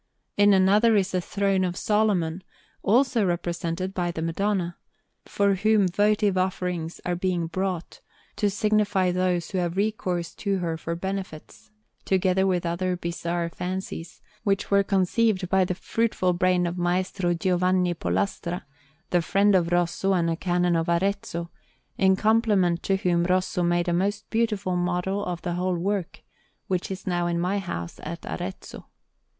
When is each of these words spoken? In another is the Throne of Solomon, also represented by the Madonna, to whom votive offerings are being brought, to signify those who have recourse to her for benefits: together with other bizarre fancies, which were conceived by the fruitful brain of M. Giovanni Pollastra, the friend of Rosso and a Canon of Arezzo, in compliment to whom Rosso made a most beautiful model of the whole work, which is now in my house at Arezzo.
In 0.35 0.51
another 0.51 0.95
is 0.95 1.11
the 1.11 1.21
Throne 1.21 1.63
of 1.63 1.77
Solomon, 1.77 2.43
also 2.81 3.23
represented 3.23 3.93
by 3.93 4.09
the 4.09 4.23
Madonna, 4.23 4.75
to 5.25 5.53
whom 5.53 5.87
votive 5.87 6.39
offerings 6.39 6.99
are 7.05 7.15
being 7.15 7.45
brought, 7.45 8.01
to 8.37 8.49
signify 8.49 9.11
those 9.11 9.51
who 9.51 9.59
have 9.59 9.77
recourse 9.77 10.33
to 10.37 10.57
her 10.57 10.75
for 10.75 10.95
benefits: 10.95 11.69
together 12.03 12.47
with 12.47 12.65
other 12.65 12.97
bizarre 12.97 13.47
fancies, 13.49 14.23
which 14.43 14.71
were 14.71 14.81
conceived 14.81 15.47
by 15.49 15.63
the 15.63 15.75
fruitful 15.75 16.33
brain 16.33 16.65
of 16.65 16.79
M. 16.83 17.03
Giovanni 17.37 17.93
Pollastra, 17.93 18.63
the 19.11 19.21
friend 19.21 19.53
of 19.53 19.71
Rosso 19.71 20.13
and 20.13 20.31
a 20.31 20.35
Canon 20.35 20.75
of 20.75 20.89
Arezzo, 20.89 21.51
in 21.99 22.15
compliment 22.15 22.81
to 22.81 22.95
whom 22.97 23.25
Rosso 23.25 23.61
made 23.61 23.87
a 23.87 23.93
most 23.93 24.27
beautiful 24.31 24.75
model 24.75 25.23
of 25.23 25.43
the 25.43 25.53
whole 25.53 25.77
work, 25.77 26.23
which 26.65 26.89
is 26.89 27.05
now 27.05 27.27
in 27.27 27.39
my 27.39 27.59
house 27.59 27.99
at 28.01 28.25
Arezzo. 28.25 28.87